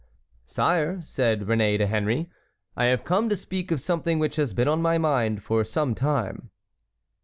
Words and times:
"Sire," 0.47 0.99
said 1.03 1.41
Réné 1.41 1.77
to 1.77 1.85
Henry, 1.85 2.27
"I 2.75 2.85
have 2.85 3.03
come 3.03 3.29
to 3.29 3.35
speak 3.35 3.69
of 3.69 3.79
something 3.79 4.17
which 4.17 4.37
has 4.37 4.51
been 4.51 4.67
on 4.67 4.81
my 4.81 4.97
mind 4.97 5.43
for 5.43 5.63
some 5.63 5.93
time." 5.93 6.49